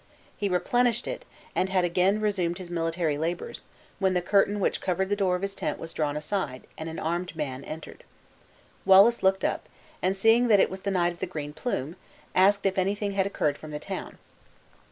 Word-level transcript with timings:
He 0.35 0.49
replenished 0.49 1.07
it 1.07 1.25
and 1.55 1.69
had 1.69 1.85
again 1.85 2.21
resumed 2.21 2.57
his 2.57 2.71
military 2.71 3.19
labors, 3.19 3.65
when 3.99 4.15
the 4.15 4.21
curtain 4.23 4.59
which 4.59 4.81
covered 4.81 5.09
the 5.09 5.15
door 5.15 5.35
of 5.35 5.43
his 5.43 5.53
tent 5.53 5.77
was 5.77 5.93
drawn 5.93 6.17
aside, 6.17 6.63
and 6.75 6.89
an 6.89 6.97
armed 6.97 7.35
man 7.35 7.63
entered. 7.63 8.03
Wallace 8.83 9.21
looked 9.21 9.45
up, 9.45 9.69
and 10.01 10.17
seeing 10.17 10.47
that 10.47 10.59
it 10.59 10.71
was 10.71 10.81
the 10.81 10.89
Knight 10.89 11.13
of 11.13 11.19
the 11.19 11.27
Green 11.27 11.53
Plume, 11.53 11.97
asked 12.33 12.65
if 12.65 12.79
anything 12.79 13.11
had 13.11 13.27
occurred 13.27 13.59
from 13.59 13.69
the 13.69 13.77
town. 13.79 14.17